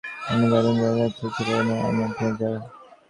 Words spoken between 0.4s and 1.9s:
যা ভালোবাসি নে, যা ইচ্ছা করি নে,